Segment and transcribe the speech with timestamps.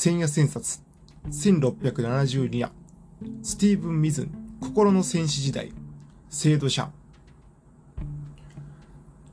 [0.00, 0.80] 千夜千冊、
[1.28, 2.70] 1672夜、
[3.42, 5.72] スティーブン・ミズン、心の戦士時代、
[6.30, 6.92] 制度者。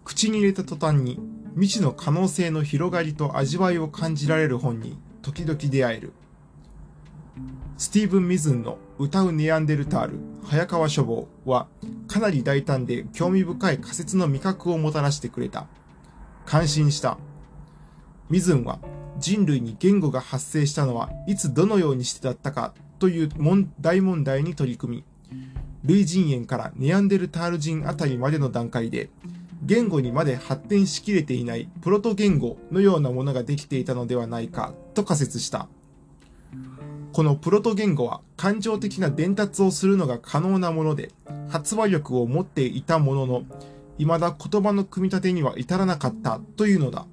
[0.03, 1.19] 口に入れた途端に、
[1.53, 6.13] 未知の可能性の広がりと味わいを感じられる本に、時々出会える。
[7.77, 11.67] スティーブン・ミズンの歌うネアンデルタール、早川書房は、
[12.07, 15.67] かなり大胆で興味深い仮説の味覚をもたらしてくれた。
[16.43, 17.19] 感心した。
[18.31, 18.79] ミズンは
[19.19, 23.29] 人類に言語が発生したのはいつどのようにしてだったかという
[23.79, 25.03] 大問題に取り組み、
[25.83, 29.09] 類人猿からネアンデルタール人あたりまでの段階で、
[29.63, 35.67] 言語にまで発展しきれていないプロト言語のようなものができていたのではないかと仮説した。
[37.13, 41.11] このプロト言語は感情的な伝達をするのが可能なもので、
[41.49, 43.43] 発話力を持っていたものの、
[43.97, 47.05] 未だ言葉の組み立てには至らなかったというのだ。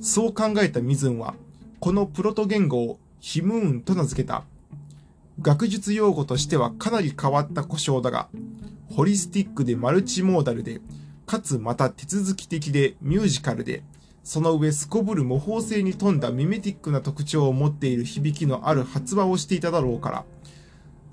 [0.00, 1.34] そう考えたミズンは、
[1.78, 4.44] このプロト言語をヒムーンと名付けた。
[5.42, 8.28] 学術用語としてはかなり変わった故障だが、
[8.90, 10.80] ホリスティックでマルチモーダルで、
[11.26, 13.82] かつまた手続き的でミュージカルで、
[14.24, 20.24] その上すこぶる模倣性に富んだミメティックな特徴を持っている響きのある発話をしていただろうから、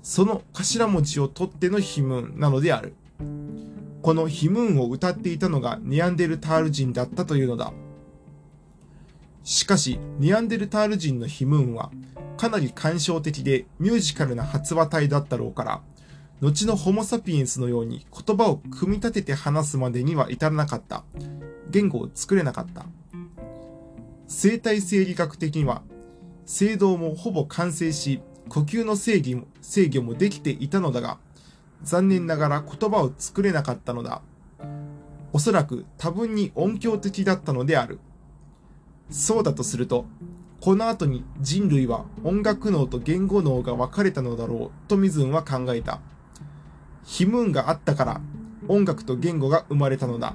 [0.02, 2.94] その頭文字を取ってのヒムーンなのである。
[4.02, 7.72] このヒムーンを歌っていたのがネアンデルタール人だったというのだ。
[9.48, 11.90] しかし、ネアンデルタール人のヒムーンは、
[12.36, 15.80] かなり感傷的でミュージカルな発話体だったろうから、
[16.42, 21.02] 後のホモ・サピエンスのように言葉を組み立てて話すまでには至らなかった。
[21.70, 22.84] 言語を作れなかった。
[24.26, 25.80] 生態生理学的には、
[26.44, 31.16] 聖堂もほぼ完成し、呼吸の制御も制御もできていたのだが、
[31.82, 34.20] 残念ながら言葉を作れなかったのだ。
[35.32, 37.98] おそらく多分に音響的だったのである。
[39.10, 40.04] そうだとすると、
[40.60, 46.00] この後に人類は音楽脳と言語脳が分かれたのだろうとミズンは考えた。
[47.04, 48.20] ヒムーンがあったから
[48.66, 50.34] 音楽と言語が生まれたのだ。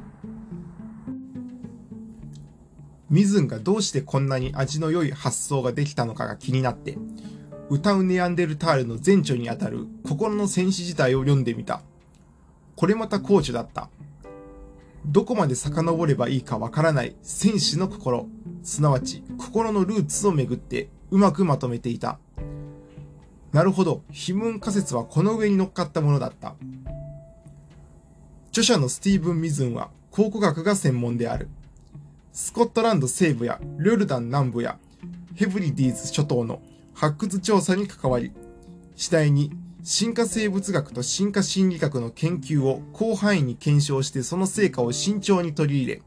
[3.10, 6.98] ミズンがどうしてこんなに味の良い発想ができたのかが気になって、
[7.70, 11.82] 歌うネアンデルタールの前著にあたる心の戦士時代を読んでみた。
[12.76, 13.90] これまた高著だった。
[15.06, 18.28] どこまで遡ればいいかわからない戦士の心、
[18.64, 22.20] すなわち心のルーツをめぐってうまくまとめていた。
[23.52, 26.56] なるほど、ヒムン仮説はこの上に乗っかったものだった。
[28.50, 31.50] 著者のスティーブン・ミズンは考古学が専門である。
[32.32, 34.80] スコットランド西部やルルダン南部や
[35.36, 36.62] ヘブリディーズ諸島の
[36.94, 38.32] 発掘調査に関わり、
[38.96, 39.52] 次第に
[39.86, 46.02] 進化生物学と進化心理学の研究を広範囲に検証してその成果を慎重に取り入れ、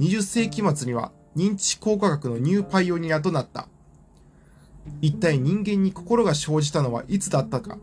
[0.00, 3.68] 20世紀末には認知考古学のニューパイオニアとなった。
[5.00, 7.78] 一体人間に心が生じたのはいつだったか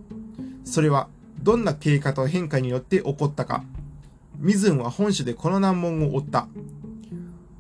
[0.64, 1.08] それは
[1.42, 3.64] どんな経過と変化によって起こったか
[4.38, 6.50] ミズンは本書でこの難問を追った。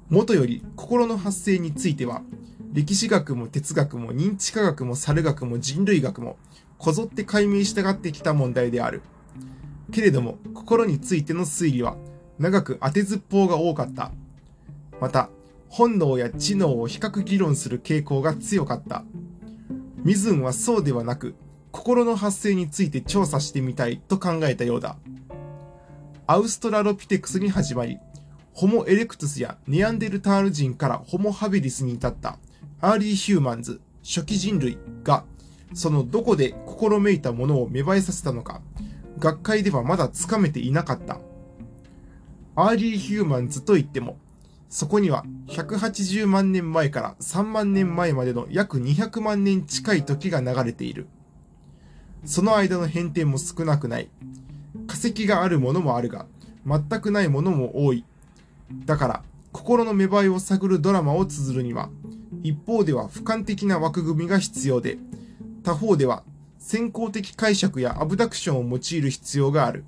[0.10, 2.22] もとより心の発生については
[2.74, 6.36] 歴史学も哲学も認知科学も猿学も人類学も
[6.82, 9.04] こぞって解明したがってきた問題である。
[9.92, 11.96] けれども、心についての推理は
[12.40, 14.12] 長く当てずっぽうが多かった。
[15.00, 15.30] また、
[15.70, 19.04] 本能や知能を比較議論する傾向が強かった。
[20.04, 21.36] ミズンはそうではなく、
[21.72, 24.98] 心の発生について調査してみたいと考えたようだ。
[26.26, 28.00] アウストラロピテクスに始まり、
[28.54, 32.40] ホモ・エレクトスやネアンデルタール人からホモ・ハビリスに至った
[32.80, 35.26] Early Humans、初期人類が、
[35.74, 38.60] そのどこで心めいたものを芽生えさせたのか、
[39.20, 41.20] 学会ではまだつかめていなかった。
[42.56, 44.18] Early Humans といっても、
[44.68, 51.06] そこには180万年前から3万年前までの約200万年近い時が流れている。
[52.26, 54.10] その間の変転も少なくない。
[54.88, 56.26] 化石があるものもあるが、
[56.66, 58.06] 全くないものも多い。
[58.88, 61.92] だから、心の芽生えを探るドラマを綴るには、
[62.42, 64.98] 一方では俯瞰的な枠組みが必要で、
[65.64, 66.24] 他方では
[66.64, 69.84] 先行的解釈やアブダクションを用いる必要がある。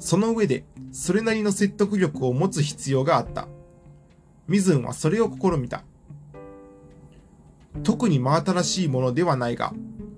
[0.00, 3.46] その上で、それなりの説得力を持つ必要があった。
[4.48, 5.84] ミズンはそれを試みた。
[7.84, 9.72] 特に真新しいものではないが、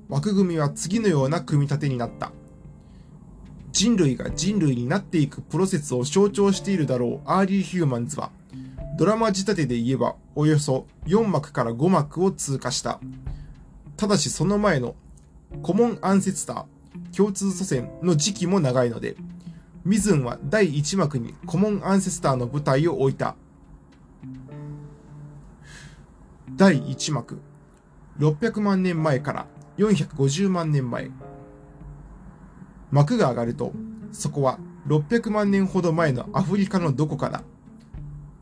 [0.08, 2.32] 枠組みは次のような組み立てになった。
[3.72, 8.30] 人類が人類になっていくプロセスを象徴しているだろう Early Humans は、
[8.96, 13.00] ドラマ仕立てで言えばおよそ4幕から5幕を通過した。
[13.96, 14.96] ただしその前の
[15.62, 19.16] コモンアンセスター、共通祖先の時期も長いので、
[19.84, 23.36] ミズンは第1幕にコモンアンセスターの舞台を置いた。
[26.56, 27.40] 第1幕。
[28.18, 29.46] 600万年前から
[29.78, 31.10] 450万年前。
[32.90, 33.72] 幕が上がると
[34.12, 37.42] そこは600万年ほど前のアフリカのどこかだ。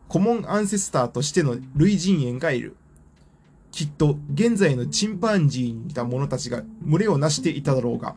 [0.08, 2.76] コモンアンセスターとしての類人猿がいる。
[3.72, 8.14] きっと現在のチンパンジーに似た者たちが群れをなしていただろうが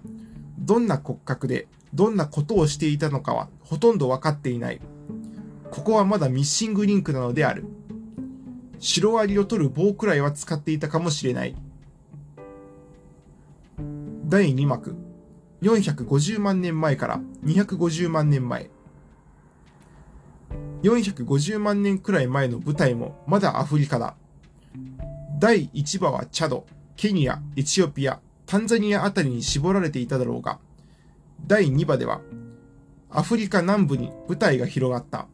[0.59, 4.81] どんな骨格でどんなことをしていたのかはほとんど分かっていない。
[5.71, 7.65] ここはまだミッシングリンクなのである。
[8.79, 11.55] シロアリを取る棒くらいは使っていたかもしれない。
[14.25, 14.95] 第2幕。
[15.61, 18.69] 450万年前から250万年前。
[20.83, 24.15] 450万年くらい前の舞台もまだアフリカだ。
[25.37, 26.65] 第1話はチャド、
[26.95, 30.59] ケニア、エチオピア、タンザニアあたりに絞られていただろうが、
[31.45, 32.21] 第2話では
[33.09, 35.27] アフリカ南部に舞台が広がった。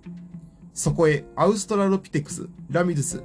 [0.73, 3.23] そこへアウストラロピテクス、ラミドゥス、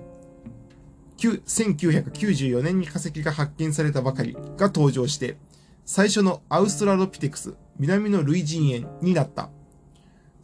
[1.17, 5.39] 1994年に化石が発見されたばかりが登場して、
[5.87, 9.49] 最初のアウストラロピテクス、南の類人猿になった。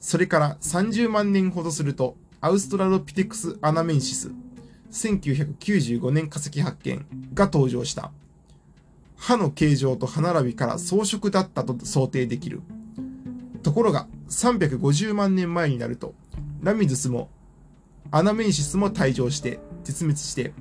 [0.00, 4.32] それから30万年ほどすると、アウストラロピテクス・アナメンシス、
[4.92, 7.04] 1995年化石発見
[7.34, 8.12] が登場した。
[9.16, 12.60] 歯の形状と歯並びから装飾だったと想定できる。
[13.62, 16.14] ところが、350万年前になると、
[16.62, 17.28] ラミズスも
[18.14, 20.52] アナメンシスも退場して絶滅して、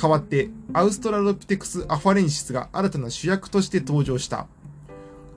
[0.00, 4.46] 代わってアウストラロピテクス・アファレンシスが新たな主役として登場した。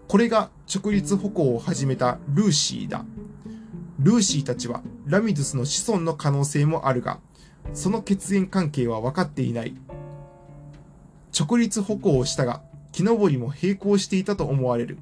[0.08, 3.04] これが直立歩行を始めたルーシーだ。
[4.00, 7.20] ルーシーたちはラミドゥスの子孫の可能性もあるが、
[7.74, 9.76] その血縁関係は分かっていない。
[11.38, 12.62] 直立歩行をしたが、
[12.92, 14.98] 木登りも並行していたと思われる。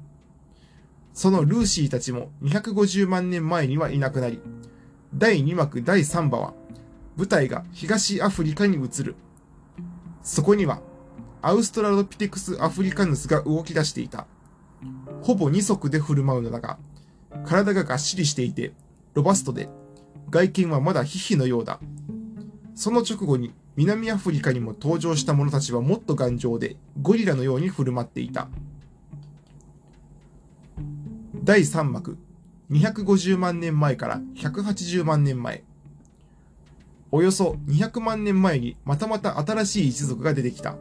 [1.14, 4.40] そのルーシーたちも250万年前にはいなくなり、
[5.14, 6.54] 第2幕第3話は、
[7.16, 9.16] 舞台が東アフリカに移る。
[10.22, 10.80] そこには、
[11.40, 14.26] アウストラロピテクス・アフリカヌスが動き出していた。
[15.22, 16.78] ほぼ二足で振る舞うのだが、
[17.44, 18.72] 体ががっしりしていて、
[19.14, 19.68] ロバストで、
[20.30, 21.80] 外見はまだヒヒのようだ。
[22.78, 28.46] その直後に南アフリカにも登場した者たちはもっと頑丈で、ゴリラのように振る舞っていた。
[31.42, 32.16] 第3幕、
[32.70, 35.64] 250万年前から180万年前。
[37.10, 40.76] およそ200万年前にまたまた新しい一族が出てきた。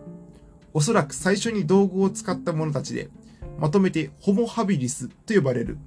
[0.75, 3.09] おそらく最初に道具を使った者たちで、
[3.57, 5.79] まとめてホモハビリスと呼ばれる。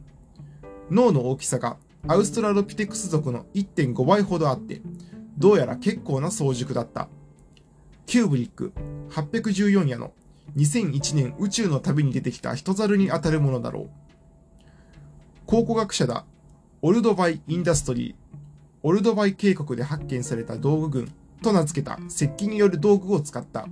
[0.91, 1.77] 脳の大きさが
[2.09, 4.83] アウストラロピテクス族の1.5倍ほどあって、
[5.40, 7.08] どうやら結構な早熟だった。
[8.04, 8.75] キューブリック
[9.08, 10.12] 814夜の
[10.54, 13.90] 2001年宇宙の旅に出てきた人猿に当たるものだろう。
[15.46, 16.26] 考古学者だ。
[16.82, 18.14] オルドバイ・ industry。
[18.82, 23.66] オルドバイ渓谷で発見された道具群と名付けた石器による道具を使った。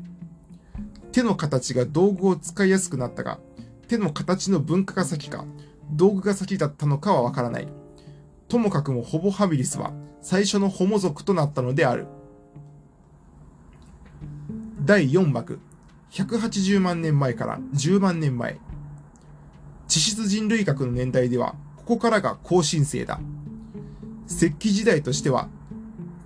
[1.13, 3.41] 手の形が道具を使いやすくなったが、
[3.89, 5.45] 手の形の文化が先か、
[5.91, 7.69] 道具が先だったのかはわからない。
[8.49, 9.93] ともかくもホモハビリスは
[10.23, 12.07] 最初のホモ族となったのである。
[14.85, 15.61] 第4幕、
[16.11, 18.59] 180万年前から10万年前。
[19.87, 23.21] 地質人類学の年代ではここからが後進生だ。
[24.27, 25.49] 石器時代としては、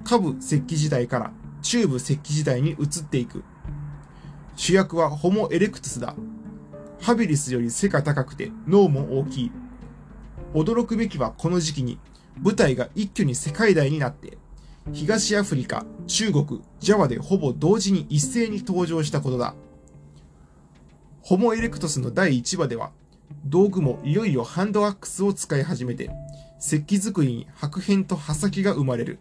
[0.05, 1.33] 下部石器時代から
[1.63, 3.43] 中部石器時代に移っていく。
[4.57, 6.15] 主役はホモ・エレクトスだ。
[7.01, 9.53] ハビリスより背が高くて脳も大きい。
[10.55, 11.99] 驚くべきはこの時期に
[12.41, 14.39] 舞台が一挙に世界大になって、
[14.93, 19.55] 東アフリカ、中国、ジャワでほぼ同時に一斉に登場したことだ。
[21.21, 22.91] ホモ・エレクトスの第1話では、
[23.45, 26.11] 道具もいよいよハンドアックスを使い始めて、
[26.61, 29.19] 石器作りに白片と刃先が生まれる。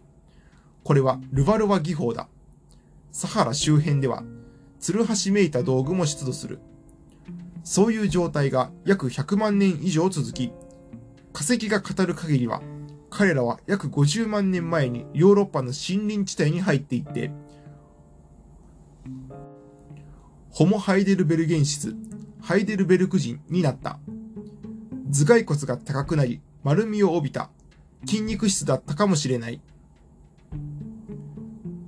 [0.84, 2.28] これはルバロワ技法だ。
[3.12, 4.24] サハラ周辺では、
[4.80, 6.58] ツルハシめいた道具も出土する。
[7.62, 10.52] そういう状態が約100万年以上続き、
[11.32, 12.62] 化石が語る限りは、
[13.14, 17.30] 彼らは約50万年前にヨーロッパの森林地帯に入っていって、
[20.50, 21.94] ホモ・ハイデルベルゲンシス、
[22.40, 23.98] ハイデルベルク人になった。
[25.10, 27.50] 頭蓋骨が高くなり、丸みを帯びた
[28.06, 29.60] 筋肉質だったかもしれない。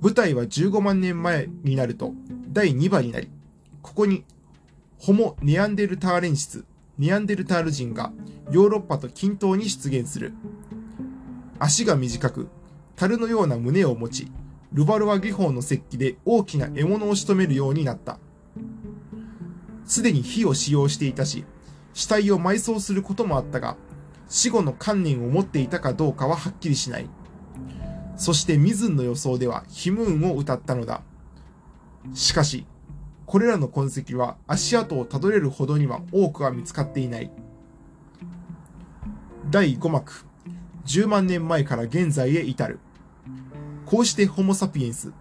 [0.03, 2.13] 舞台は15万年前になると
[2.49, 3.31] 第2話になり、
[3.81, 4.25] ここに
[4.99, 6.65] ホモ・ネアンデルターレンシス、
[6.99, 8.13] ネアンデルタール人が
[8.51, 10.33] ヨーロッパと均等に出現する。
[11.59, 12.47] 足が短く、
[12.95, 14.31] 樽のような胸を持ち、
[14.73, 18.19] ルバロワ技法の石器で大きな獲物を仕留めるようになった。
[19.85, 21.45] すでに火を使用していたし、
[21.93, 23.77] 死体を埋葬することもあったが、
[24.27, 27.09] 死後の観念を持っていたかどうかははっきりしない。
[28.17, 31.01] そしてミズンの予想ではヒムーンを歌ったのだ。
[32.13, 32.65] しかし、
[33.25, 37.31] これらの痕跡は足跡をたどれるほどには多くは見つかっていない。
[39.49, 40.25] 第5幕、
[40.85, 42.79] 10万年前から現在へ至る。
[43.85, 45.11] こうしてホモ・サピエンス、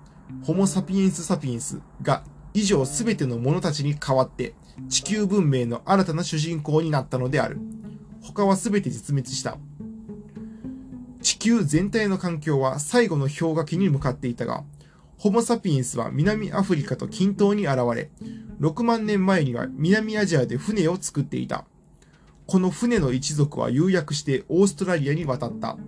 [0.43, 4.55] ホモ・サピエンス・サピエンスが以上すべての者たちに代わって
[4.89, 7.59] 地球文明の新たな主人公になったのである。
[8.23, 9.59] 他はすべて絶滅した。
[11.21, 14.65] 地球全体の環境は最後の氷河期に向かっていたが、
[15.17, 18.11] ホモ・サピエンスは南アフリカと均等に現れ、
[18.61, 21.65] 6万年前には南アジアで船を作っていた。
[22.47, 25.79] この船の一族は釉薬してオーストラリアに渡った。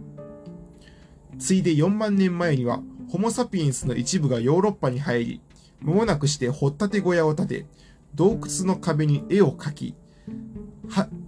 [1.38, 5.40] ついで4万年前にはホモ・サピエンスの一部がヨーロッパに入り、
[5.82, 7.66] 間もなくして掘ったて小屋を建て、
[8.14, 9.94] 洞窟の壁に絵を描き、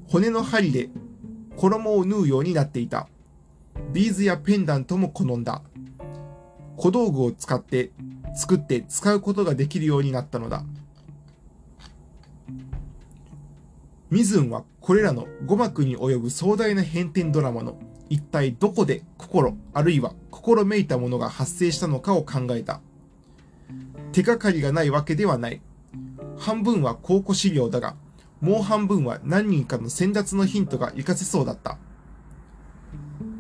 [0.07, 0.89] 骨の針で
[1.57, 3.09] 衣を縫うようになっていた。
[3.93, 5.63] ビーズやペンダントも好んだ。
[6.77, 7.91] 小道具を使って
[8.35, 10.65] 作って使うことができるようになったのだ。
[14.11, 22.81] ミズンはこれらの語幕に及ぶ壮大な変転ドラマの一体どこで心あるいは心めいたものが発生したのかを考えた。
[24.13, 25.61] 手がかりがないわけではない。
[26.39, 27.97] 半分は考古資料だが、
[28.41, 31.77] もう半分は何人かの先達のヒントが活かせそうだった。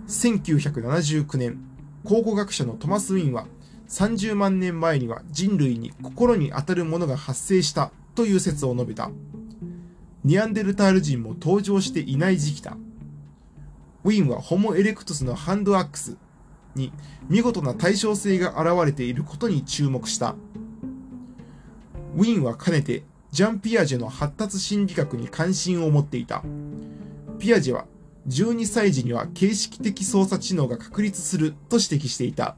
[0.08, 1.58] 1979年、
[2.04, 3.46] 考古学者のトマス・ウィンは
[3.88, 9.10] 30万年前には人類に心に当たるものが発生したという説を述べた。
[10.24, 12.76] ニアンデルタール人も登場していない時期だ。
[14.04, 16.16] ウィンはホモ・エレクトスのハンドアックス
[16.74, 16.92] に
[17.28, 20.34] 見事な対称性が現れていることに注目した。
[22.16, 26.42] ウィンはかねてジャン・ピアジェの発達心理学に関心を持っていた。
[27.38, 27.86] ピアジェは
[28.28, 32.56] 12歳児には形式的操作知能が確立すると指摘していた。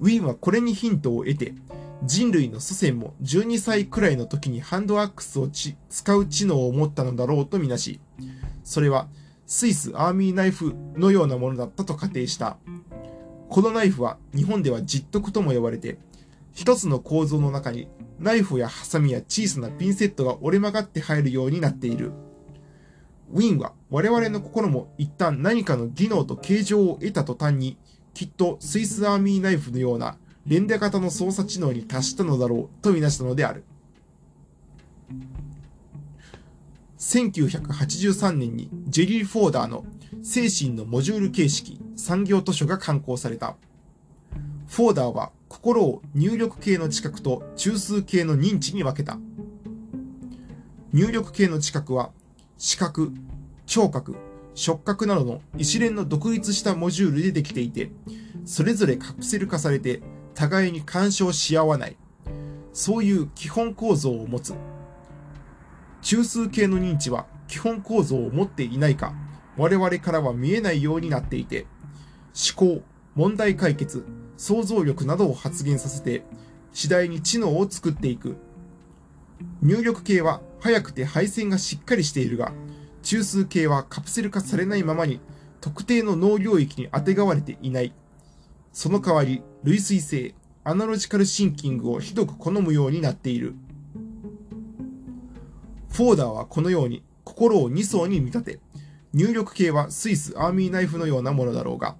[0.00, 1.54] ウィンはこれにヒントを得て、
[2.04, 8.00] 人類の祖先も12歳くらいの時にハンドアックスを使う知能を持ったのだろうとみなし、
[8.64, 9.08] それは
[9.46, 12.56] スイスアーミーナイフのようなものだったと仮定した。
[13.48, 15.98] このナイフは日本では実徳とも呼ばれて、
[16.52, 17.88] 一つの構造の中に
[18.18, 22.12] ナイフやハサミや小さなピンセットが折れ曲がって入るようになっている。
[23.32, 27.76] ウィンは我々の心も一旦何かの技能と形状を得た途端に、
[28.14, 30.16] きっとスイスアーミーナイフのような
[30.48, 33.64] 連打型の操作知能に達したのだろうとみなしたのである。
[36.98, 39.84] 1983年にジェリー・フォーダーの
[40.22, 43.56] 精神のモジュール形式産業図書が刊行された。
[44.68, 49.18] フォーダーは心を入力系の知覚と中枢系の認知に分けた。
[50.94, 52.10] 入力系の知覚は
[52.56, 53.12] 視覚、
[53.66, 54.16] 聴覚、
[54.54, 57.90] 触覚などの一連の独立したモジュールでできていて、
[58.46, 60.00] それぞれカプセル化されて
[60.34, 61.96] 互いに干渉し合わない。
[62.72, 64.54] そういう基本構造を持つ。
[66.02, 69.14] 中枢系の認知は基本構造を持っていないか、
[69.56, 71.66] 我々からは見えないようになっていて、
[72.56, 72.82] 思考、
[73.14, 74.04] 問題解決、
[74.36, 76.22] 想像力などを発現させて、
[76.72, 78.36] 次第に知能を作っていく。
[79.60, 82.52] 入力系は速くて配線がしっかりしているが、
[83.02, 85.20] 中枢系はカプセル化されないままに
[85.60, 87.92] 特定の脳領域にあてがわれていない。
[88.78, 93.56] その代わり、類推性、アナロジカルシンキングをひどく好むようになっている。
[95.90, 98.60] フォーダーはこのように心を2層に見立て、
[99.12, 101.96] 入力系はスイスアーミーナイフのようなものだろうが、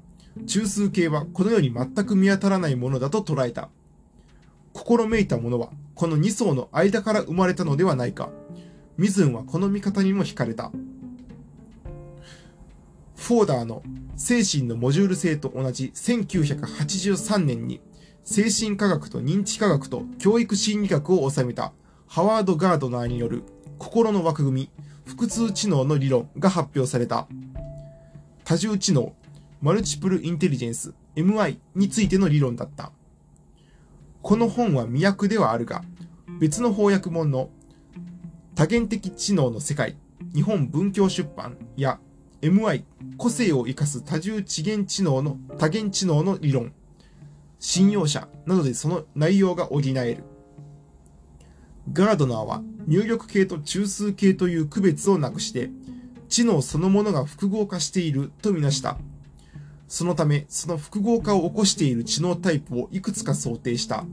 [0.47, 3.71] 中枢系はこのように全く見当たらないものだと捉えた。
[4.73, 8.31] 心めいたものはこの2層の間から生まれたのではないか。
[8.97, 10.71] ミズンはこの見方にも惹かれた。
[13.19, 13.83] フォーダーの
[14.17, 17.83] 精神のモジュール性と同じ1983年に
[18.25, 21.73] 精神科学と認知科学と教育心理学を収めた
[22.07, 23.43] ハワード・ガードナーによる
[23.77, 24.71] 心の枠組み、
[25.05, 27.29] 腹痛知能の理論が発表された。
[28.45, 29.15] 多重知能、
[29.61, 32.93] マルチプルインテリジェンス、MI についての理論だった。
[34.23, 35.83] この本は未訳ではあるが、
[36.41, 37.51] 別の翻訳本の
[38.55, 39.97] 多元的知能の世界、
[40.35, 42.01] 日本文教出版や
[42.41, 42.85] MI、
[43.17, 46.73] 個性を生かす多重次元知能の多元知能の理論、
[47.59, 50.23] 信用者などでその内容が補える。
[51.93, 55.71] ガードナーは入力系と中枢系という区別をなくして、
[56.29, 58.99] 知能そのものが複合化しているとみなした。
[59.89, 64.05] そのため、その複合化を起こしている知能タイプをいくつか想定した。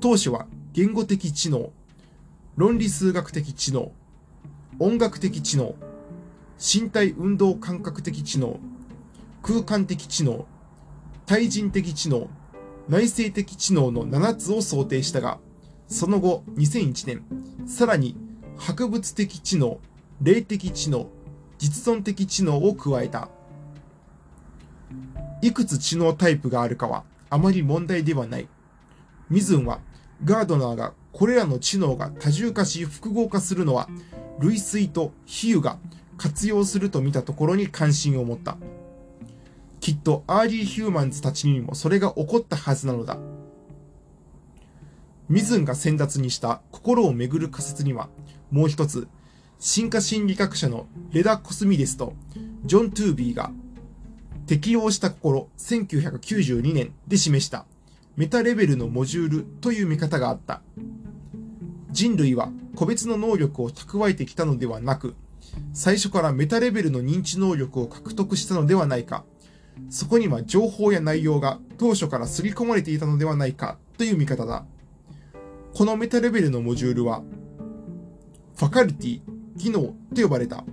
[0.00, 1.72] 当初は言語的知能、
[2.56, 3.90] 論理数学的知能、
[4.78, 5.74] 音楽的知能、
[6.58, 8.58] 身体運動感覚的知能、
[9.42, 10.44] 空間的知能、
[11.24, 12.28] 対人的知能、
[12.88, 15.38] 内省的知能の7つを想定したが、
[15.86, 17.22] その後2001年、
[17.64, 18.16] さらに
[18.56, 19.78] 博物的知能、
[20.20, 21.06] 霊的知能、
[21.58, 23.28] 実存的知能を加えた。
[25.40, 28.48] いくつ知能タイプがあるかはあまり問題ではない。
[29.30, 29.78] ミズンは
[30.24, 33.88] ガードナーがこれらの知能が多重化し複合化するのは
[34.40, 35.78] 類推と比喩が
[36.18, 38.58] 活用すると見たところに関心を持った。
[39.80, 43.16] きっと Early Humans たちにもそれが起こったはずなのだ。
[45.28, 48.08] ミズンが先達にした心をめぐる仮説には、
[48.50, 49.08] もう一つ、
[49.58, 52.14] 進化心理学者のレダ・コスミデスと
[52.64, 53.50] ジョン・トゥービーが
[54.46, 57.66] 適用した心1992年で示した
[58.16, 60.62] メタレベルのモジュールという見方があった。
[61.90, 65.14] 人類は個別の能力を蓄えてきたのではなく、
[65.72, 69.24] 最初からメタレベルの認知能力を獲得したのではないか。
[69.90, 74.64] そこには情報や内容が当初から刷り込まれていたのではないかという見方だ。
[75.74, 77.22] このメタレベルのモジュールは、
[78.56, 79.20] ファカルティ、
[79.56, 80.64] 技能と呼ばれた。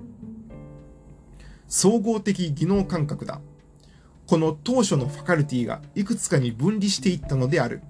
[1.67, 3.41] 総合的技能感覚だ。
[4.27, 7.81] この当初のファカルティがいくつかに分離していったのである。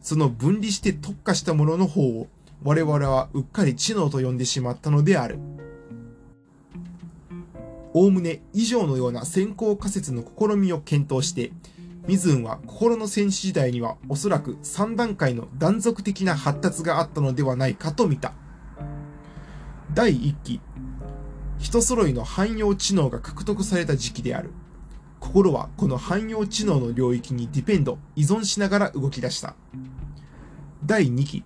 [0.00, 2.28] その分離して特化したものの方を
[2.62, 5.38] 我々はうっかり知能と呼んでしまったのである。
[7.92, 11.52] おおむね以上のような先行仮説の試みを検討して、
[12.06, 18.32] ミズンは心の戦士時代にはおそらく3段階の断続的な発達があったのではないかと見た。
[19.92, 20.60] 第1期、
[21.58, 24.50] 人揃いの汎用知能が獲得された時期である。
[25.18, 29.54] 心はこの汎用知能の領域にディペンド、依存しながら動き出した。
[30.86, 31.44] 第2期、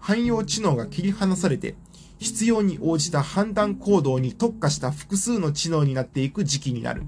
[0.00, 1.76] 汎用知能が切り離されて、
[2.22, 7.02] 必要に応じた判断行動に特化した複数の知能になっていく時期になる。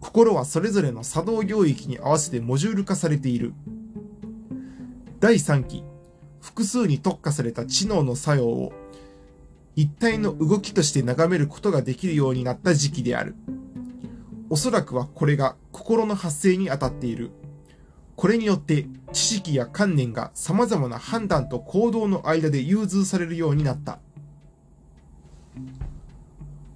[0.00, 3.54] 心はそれぞれの作動領域に合わせてモジュール化されている。
[5.18, 5.82] 第3期、
[6.40, 8.72] 複数に特化された知能の作用を
[9.74, 13.34] 一体の動きとして眺めることができるようになった時期である。
[14.48, 17.32] おそらくはこれが心の発生にあたっている。
[18.16, 23.98] これによって知識や観念が様々な判断と行動の間で融通されるようになった。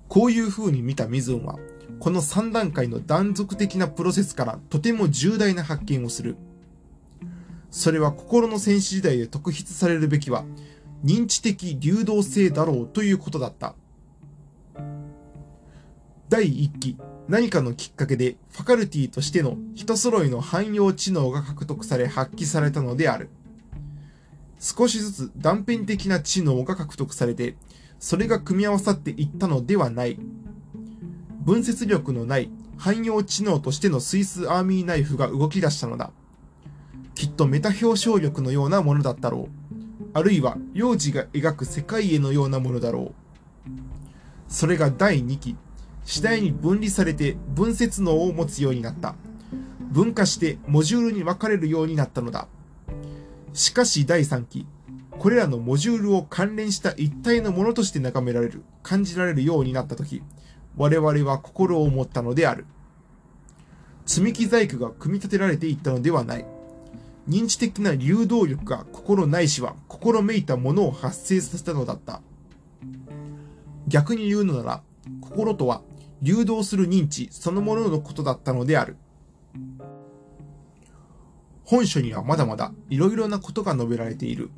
[0.09, 1.59] こういう風に見たミズンは、
[2.01, 6.37] この3段階の断続的なプロセスからとても重大な発見をする。
[7.71, 10.45] それは心の戦士時代で特筆されるべきは、
[11.05, 13.75] 認知的流動性だろうということだった。
[16.29, 16.97] 第1期、
[17.29, 23.29] 何かのきっかけでファカルティとしての人揃いの汎用知能が獲得され発揮されたのである。
[24.59, 27.57] 少しずつ断片的な知能が獲得されて、
[28.01, 30.19] それが組み合わさっていったのではない。
[31.45, 36.11] 分節力のない汎用知能としてのスイスアーミーナイフが動き出したのだ。
[37.15, 40.05] きっとメタ表彰力のようなものだったろう。
[40.15, 43.13] あるいは幼児が描く世界へのようなものだろ
[43.67, 43.71] う。
[44.49, 45.57] それが第2期、
[46.09, 49.15] 次第に分離されて分節能を持つようになった。
[49.93, 52.49] 分化してモジュールに分かれるようになったのだ。
[53.53, 54.67] しかし第3期、
[55.11, 60.23] これらのモジュールを関連した一体のものとして眺められる、感じられるようになったとき、
[60.79, 62.65] 我々は心を持ったのである。
[64.07, 66.47] 積み木細工が組み立てられていったのではない。
[67.29, 72.23] 認知的な流動力が心ないしは心めいたものを発生させたのだった。
[73.87, 74.83] 逆に言うのなら、
[75.21, 75.83] 心とは
[76.23, 78.97] 流動する認知そのもののことだったのである。
[81.65, 84.51] 本書にはまだまだ色々なことが述べられている。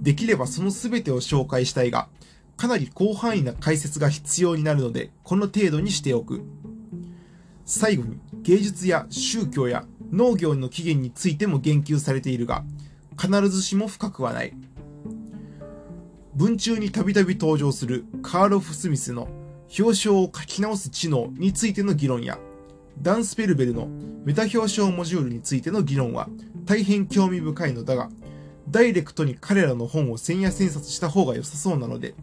[0.00, 2.08] できればその全てを紹介したいが、
[2.56, 6.42] かなり広範囲な解説が必要になるので、この程度にしておく。
[7.64, 12.64] 最後に芸術や宗教や農業の起源についても言及されているが、
[13.20, 14.54] 必ずしも深くはない。
[16.36, 19.26] 文中にたびたび登場するカーロフ・スミスの
[19.78, 22.38] 表彰を書き直す知能についての議論や、
[23.00, 23.88] ダンスペルベルの
[24.24, 26.28] メタ表彰モジュールについての議論は
[26.64, 28.08] 大変興味深いのだが、
[28.70, 32.14] ダイレクトに彼らの本を千夜千冊した方が良さそうなので、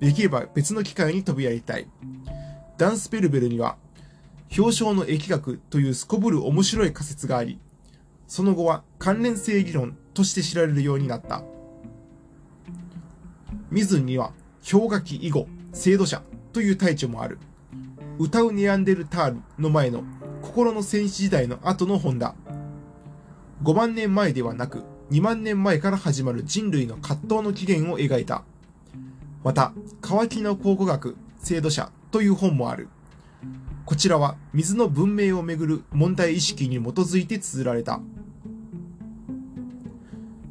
[0.00, 1.88] できれば別の機会に飛びやりたい。
[2.76, 3.76] ダンスペルベルには、
[4.56, 7.58] 表彰の疫学というすこぶる面白い仮説があり、
[8.26, 11.42] その後は関連性理論として知られるようになった。
[13.70, 14.32] ミズンには、
[14.70, 17.38] 氷河期以後、制度者というタイもある。
[18.18, 20.02] 歌うネアンデルタールの前の
[20.42, 22.34] 心の戦士時代の後の本だ。
[23.62, 28.44] 5万年前ではなく2万年前から始まる人類の葛藤の起源を描いた。
[29.42, 32.88] また、乾きの考古学、制度者という本もある。
[33.86, 38.00] こちらは水の文明をめぐる問題意識に基づいて綴られた。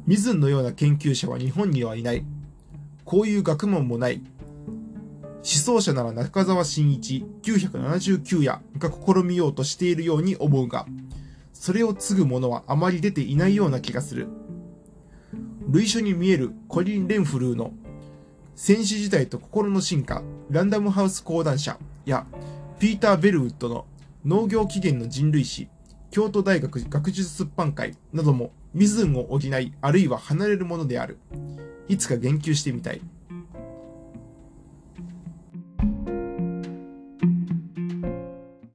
[0.06, 2.24] ミズンのような研究者は日本にはいない。
[3.04, 4.22] こういう学問もない。
[5.50, 10.84] 思想者なら中澤真一979夜が試みようとしているように思うが、
[11.54, 14.28] それを継ぐ者はあまり出ていないような気がする。
[15.70, 17.72] 類書に見えるコリン・レンフルーの
[18.56, 22.26] 戦士時代と心の進化、ランダムハウス講談社や
[22.78, 23.86] ピーター・ベルウッドの
[24.26, 25.68] 農業起源の人類史、
[26.10, 31.16] 京都大学学術出版会なども身分を補い、あるいは離れるものである。
[31.88, 33.00] いつか言及してみたい。